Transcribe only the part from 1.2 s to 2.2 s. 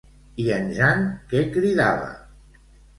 què cridava?